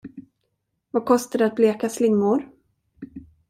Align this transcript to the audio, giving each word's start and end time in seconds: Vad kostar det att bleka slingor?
Vad 0.91 1.05
kostar 1.05 1.39
det 1.39 1.45
att 1.45 1.55
bleka 1.55 1.89
slingor? 1.89 2.49